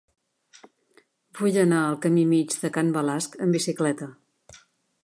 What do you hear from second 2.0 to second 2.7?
camí Mig